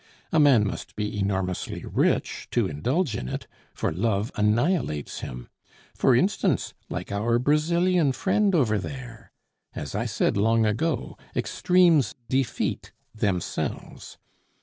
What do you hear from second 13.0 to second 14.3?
themselves.